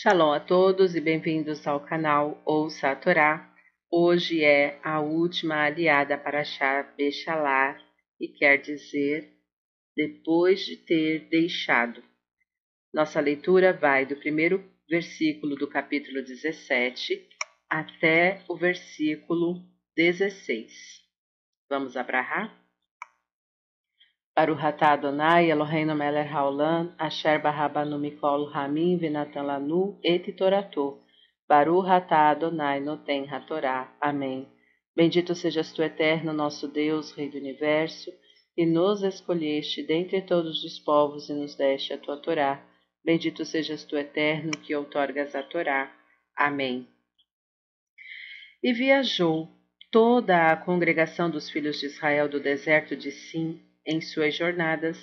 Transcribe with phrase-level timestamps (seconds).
[0.00, 3.52] Shalom a todos e bem-vindos ao canal Ouça a Torá.
[3.90, 7.82] Hoje é a última aliada para Shar Bechalar
[8.20, 9.28] e quer dizer
[9.96, 12.00] depois de ter deixado.
[12.94, 17.28] Nossa leitura vai do primeiro versículo do capítulo 17
[17.68, 19.60] até o versículo
[19.96, 21.02] 16.
[21.68, 22.67] Vamos abrahar?
[24.38, 31.00] Baruch atah Adonai Eloheinu melech haolam, asher barabanu mikol hamim venatan lanu et torato.
[31.48, 33.88] Baruch atah Adonai noten hatorá.
[34.00, 34.46] Amém.
[34.94, 38.12] Bendito sejas tu, eterno, nosso Deus, Rei do Universo,
[38.56, 42.64] e nos escolheste dentre todos os povos e nos deste a tua Torá.
[43.04, 45.92] Bendito sejas tu, eterno, que outorgas a Torá.
[46.36, 46.86] Amém.
[48.62, 49.48] E viajou
[49.90, 54.98] toda a congregação dos filhos de Israel do deserto de Sim, em suas jornadas,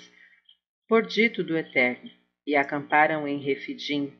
[0.88, 2.08] por dito do Eterno,
[2.46, 4.12] e acamparam em Refidim,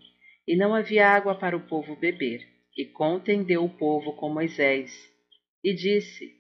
[0.47, 2.45] e não havia água para o povo beber.
[2.77, 4.93] E contendeu o povo com Moisés,
[5.65, 6.35] e disse: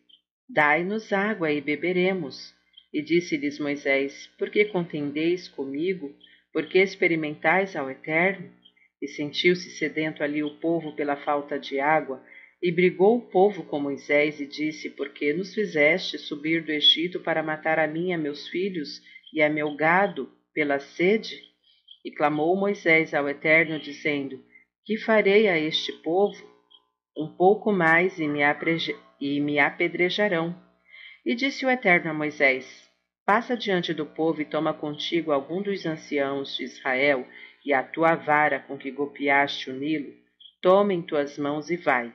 [0.49, 2.55] Dai-nos água e beberemos.
[2.93, 6.15] E disse-lhes Moisés: Por que contendeis comigo?
[6.53, 8.53] Por que experimentais ao Eterno?
[9.01, 12.23] E sentiu-se sedento ali o povo pela falta de água,
[12.63, 17.21] e brigou o povo com Moisés e disse: Por que nos fizeste subir do Egito
[17.21, 21.41] para matar a mim, a meus filhos e a meu gado pela sede?
[22.05, 24.43] E clamou Moisés ao Eterno, dizendo:
[24.85, 26.45] Que farei a este povo?
[27.17, 28.41] Um pouco mais e me,
[29.21, 30.55] e me apedrejarão.
[31.25, 32.91] E disse o Eterno a Moisés:
[33.25, 37.27] Passa diante do povo e toma contigo algum dos anciãos de Israel
[37.65, 40.15] e a tua vara com que golpeaste o Nilo.
[40.63, 42.15] Toma em tuas mãos e vai.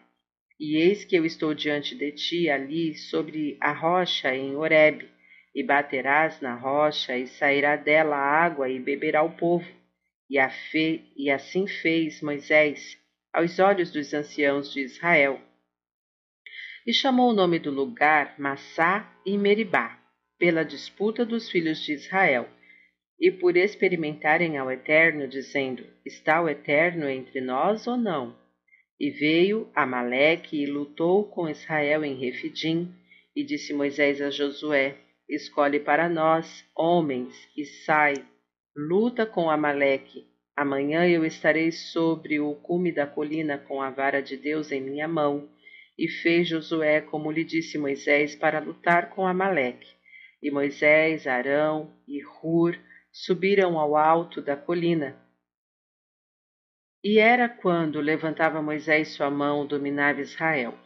[0.63, 5.09] E eis que eu estou diante de ti ali sobre a rocha em Horebe,
[5.55, 9.67] e baterás na rocha, e sairá dela a água, e beberá o povo.
[10.29, 11.11] E, fe...
[11.17, 12.95] e assim fez Moisés
[13.33, 15.41] aos olhos dos anciãos de Israel.
[16.85, 19.99] E chamou o nome do lugar Massá e Meribá,
[20.37, 22.47] pela disputa dos filhos de Israel,
[23.19, 28.39] e por experimentarem ao Eterno, dizendo: Está o Eterno entre nós ou não?
[29.03, 32.93] E veio Amaleque e lutou com Israel em Refidim,
[33.35, 34.95] e disse Moisés a Josué:
[35.27, 38.13] Escolhe para nós homens e sai,
[38.75, 40.27] luta com Amaleque.
[40.55, 45.07] Amanhã eu estarei sobre o cume da colina com a vara de Deus em minha
[45.07, 45.49] mão.
[45.97, 49.89] E fez Josué como lhe disse Moisés para lutar com Amaleque.
[50.43, 52.77] E Moisés, Arão e Hur
[53.11, 55.19] subiram ao alto da colina
[57.03, 60.77] e era quando levantava Moisés sua mão, dominava Israel,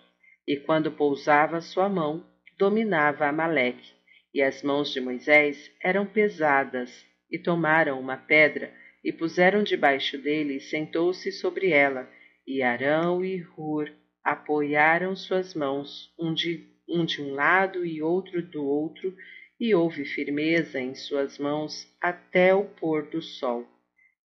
[0.48, 2.26] e quando pousava sua mão,
[2.58, 3.94] dominava Amaleque.
[4.34, 10.56] E as mãos de Moisés eram pesadas, e tomaram uma pedra, e puseram debaixo dele,
[10.56, 12.10] e sentou-se sobre ela,
[12.48, 13.92] e Arão e Hur
[14.24, 19.14] apoiaram suas mãos, um de, um de um lado e outro do outro,
[19.60, 23.75] e houve firmeza em suas mãos até o pôr do sol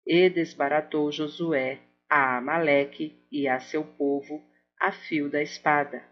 [0.05, 1.79] e desbaratou Josué
[2.09, 4.43] a Amaleque e a seu povo
[4.79, 6.03] a fio da espada.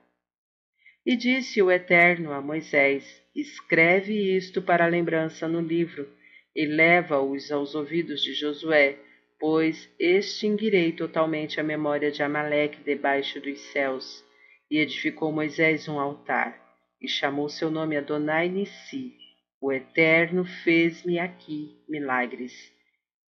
[1.05, 6.07] E disse o Eterno a Moisés: Escreve isto para lembrança no livro,
[6.55, 8.97] e leva-os aos ouvidos de Josué,
[9.39, 14.23] pois extinguirei totalmente a memória de Amaleque debaixo dos céus.
[14.69, 16.59] E edificou Moisés um altar,
[17.01, 19.15] e chamou seu nome Adonai Nissi.
[19.61, 22.76] O Eterno fez-me aqui milagres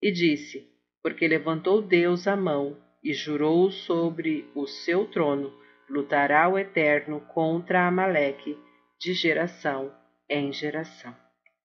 [0.03, 0.67] e disse:
[1.03, 5.53] Porque levantou Deus a mão e jurou sobre o seu trono,
[5.89, 8.57] lutará o Eterno contra Amaleque
[9.01, 9.95] de geração
[10.29, 11.15] em geração.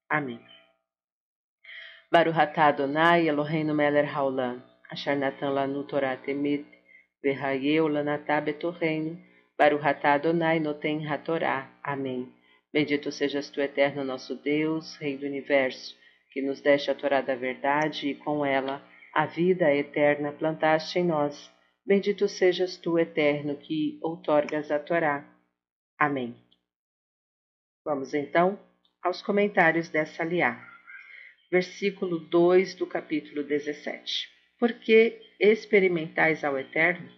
[0.10, 0.40] Amém.
[2.12, 6.66] Baruch atah Adonai Eloheinu melech haolam, asher natan lanu Torah temet,
[7.24, 9.20] v'hayeu lanatah betorreino,
[9.58, 11.72] Baruch atah Adonai noten hatorá.
[11.84, 12.32] Amém.
[12.72, 15.96] Bendito sejas tu, Eterno nosso Deus, Rei do Universo,
[16.34, 18.84] que nos deste a Torá da verdade e com ela
[19.14, 21.52] a vida eterna plantaste em nós.
[21.86, 25.24] Bendito sejas tu, Eterno, que outorgas a Torá.
[26.00, 26.36] Amém.
[27.86, 28.60] Vamos então
[29.04, 30.60] aos comentários dessa liá.
[31.52, 34.28] Versículo 2 do capítulo 17.
[34.58, 37.12] Porque experimentais ao Eterno?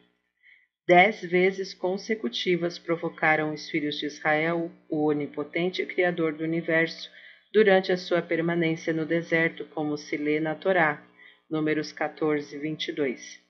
[0.85, 7.09] Dez vezes consecutivas provocaram os filhos de Israel, o onipotente Criador do universo,
[7.55, 11.01] durante a sua permanência no deserto, como se lê na Torá,
[11.49, 13.41] números 14 22.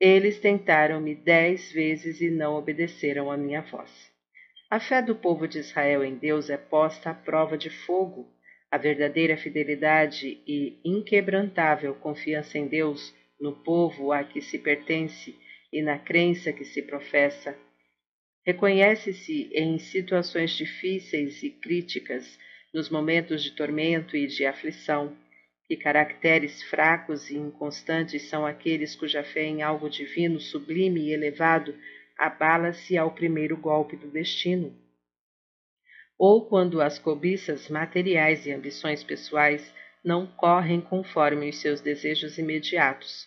[0.00, 4.10] Eles tentaram-me dez vezes e não obedeceram à minha voz.
[4.68, 8.28] A fé do povo de Israel em Deus é posta à prova de fogo.
[8.68, 15.36] A verdadeira fidelidade e inquebrantável confiança em Deus no povo a que se pertence
[15.72, 17.56] e na crença que se professa.
[18.44, 22.36] Reconhece-se em situações difíceis e críticas,
[22.72, 25.16] nos momentos de tormento e de aflição,
[25.66, 31.74] que caracteres fracos e inconstantes são aqueles cuja fé em algo divino, sublime e elevado
[32.18, 34.74] abala-se ao primeiro golpe do destino.
[36.18, 39.72] Ou quando as cobiças materiais e ambições pessoais
[40.04, 43.26] não correm conforme os seus desejos imediatos.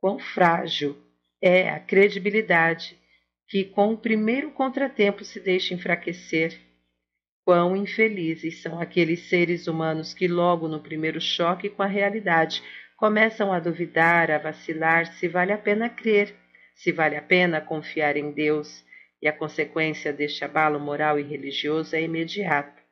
[0.00, 0.96] Quão frágil
[1.40, 2.98] é a credibilidade
[3.48, 6.58] que, com o primeiro contratempo, se deixa enfraquecer.
[7.44, 12.62] Quão infelizes são aqueles seres humanos que, logo no primeiro choque com a realidade,
[12.96, 16.34] começam a duvidar, a vacilar se vale a pena crer,
[16.74, 18.82] se vale a pena confiar em Deus,
[19.20, 22.82] e a consequência deste abalo moral e religioso é imediata.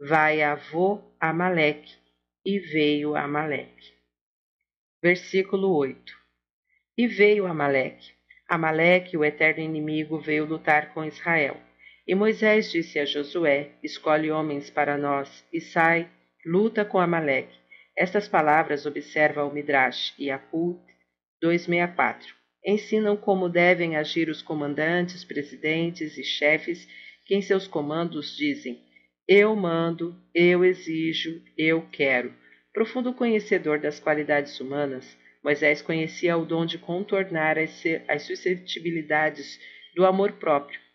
[0.00, 1.96] Vai avô Amaleque,
[2.46, 3.92] e veio Amaleque.
[5.02, 6.16] Versículo 8
[6.96, 8.12] E veio Amaleque.
[8.48, 11.67] Amaleque, o eterno inimigo, veio lutar com Israel.
[12.08, 16.08] E Moisés disse a Josué: Escolhe homens para nós, e sai,
[16.42, 17.54] luta com Amaleque.
[17.94, 20.80] Estas palavras observa o Midrash e Akut
[21.42, 22.34] 264.
[22.64, 26.88] Ensinam como devem agir os comandantes, presidentes e chefes
[27.26, 28.80] que em seus comandos dizem:
[29.28, 32.32] eu mando, eu exijo, eu quero.
[32.72, 35.14] Profundo conhecedor das qualidades humanas,
[35.44, 39.60] Moisés conhecia o dom de contornar as, as suscetibilidades
[39.94, 40.87] do amor próprio.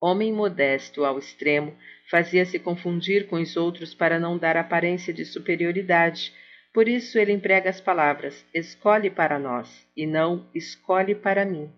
[0.00, 1.76] Homem modesto ao extremo,
[2.10, 6.32] fazia-se confundir com os outros para não dar aparência de superioridade.
[6.72, 11.70] Por isso ele emprega as palavras: escolhe para nós, e não escolhe para mim.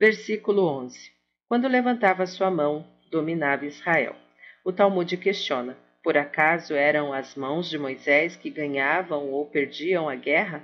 [0.00, 1.12] Versículo 11:
[1.48, 4.16] Quando levantava sua mão, dominava Israel.
[4.64, 5.76] O Talmud questiona:
[6.06, 10.62] por acaso eram as mãos de Moisés que ganhavam ou perdiam a guerra?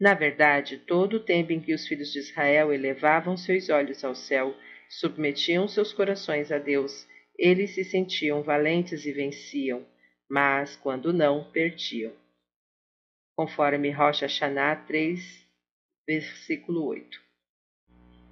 [0.00, 4.14] Na verdade, todo o tempo em que os filhos de Israel elevavam seus olhos ao
[4.14, 4.56] céu,
[4.88, 7.06] submetiam seus corações a Deus,
[7.38, 9.86] eles se sentiam valentes e venciam,
[10.28, 12.12] mas, quando não, perdiam.
[13.36, 15.46] Conforme Rocha Hashanah 3,
[16.06, 17.20] versículo 8.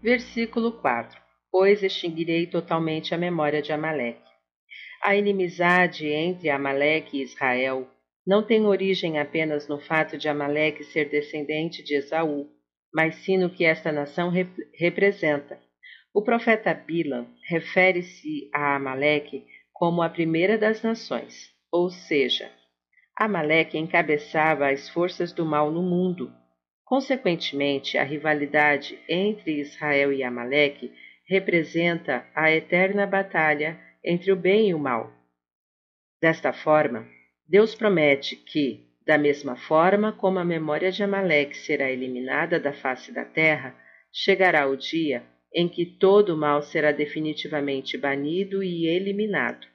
[0.02, 1.20] Versículo 4.
[1.50, 4.26] Pois extinguirei totalmente a memória de Amaleque.
[5.02, 7.88] A inimizade entre Amaleque e Israel
[8.26, 12.50] não tem origem apenas no fato de Amaleque ser descendente de Esaú,
[12.92, 15.60] mas sim no que esta nação rep representa.
[16.16, 22.50] O profeta Bilam refere-se a Amaleque como a primeira das nações, ou seja,
[23.14, 26.32] Amaleque encabeçava as forças do mal no mundo.
[26.86, 30.90] Consequentemente, a rivalidade entre Israel e Amaleque
[31.28, 35.12] representa a eterna batalha entre o bem e o mal.
[36.18, 37.06] Desta forma,
[37.46, 43.12] Deus promete que, da mesma forma como a memória de Amaleque será eliminada da face
[43.12, 43.76] da terra,
[44.10, 45.22] chegará o dia
[45.54, 49.66] em que todo o mal será definitivamente banido e eliminado.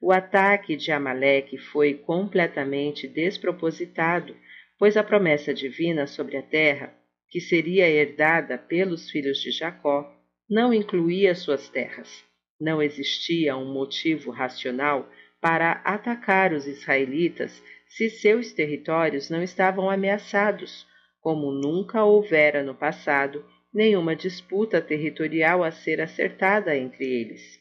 [0.00, 4.36] O ataque de Amaleque foi completamente despropositado,
[4.78, 6.92] pois a promessa divina sobre a terra,
[7.28, 10.12] que seria herdada pelos filhos de Jacó,
[10.50, 12.24] não incluía suas terras.
[12.60, 15.08] Não existia um motivo racional
[15.40, 20.86] para atacar os israelitas se seus territórios não estavam ameaçados,
[21.20, 27.60] como nunca houvera no passado nenhuma disputa territorial a ser acertada entre eles.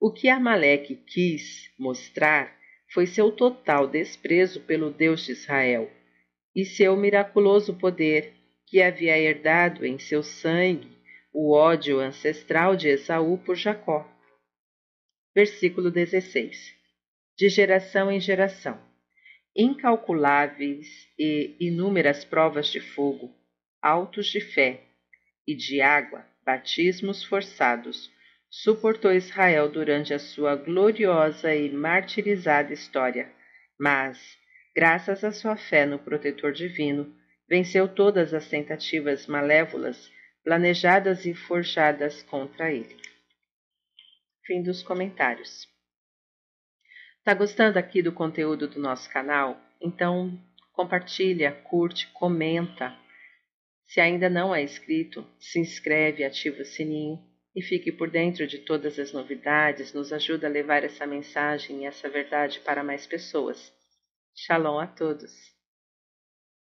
[0.00, 2.56] O que Amaleque quis mostrar
[2.92, 5.90] foi seu total desprezo pelo Deus de Israel
[6.54, 8.34] e seu miraculoso poder
[8.66, 10.90] que havia herdado em seu sangue
[11.32, 14.06] o ódio ancestral de Esaú por Jacó.
[15.34, 16.74] Versículo 16.
[17.38, 18.78] De geração em geração,
[19.56, 23.34] incalculáveis e inúmeras provas de fogo,
[23.82, 24.80] altos de fé
[25.46, 28.10] e de água, batismos forçados,
[28.48, 33.32] suportou Israel durante a sua gloriosa e martirizada história,
[33.78, 34.38] mas,
[34.74, 37.12] graças à sua fé no protetor divino,
[37.48, 40.10] venceu todas as tentativas malévolas
[40.44, 42.96] planejadas e forjadas contra ele.
[44.44, 45.68] Fim dos comentários.
[47.24, 49.60] Tá gostando aqui do conteúdo do nosso canal?
[49.80, 50.38] Então
[50.72, 53.01] compartilha, curte, comenta.
[53.92, 57.22] Se ainda não é inscrito, se inscreve, ativa o sininho
[57.54, 61.84] e fique por dentro de todas as novidades, nos ajuda a levar essa mensagem e
[61.84, 63.70] essa verdade para mais pessoas.
[64.34, 65.51] Shalom a todos!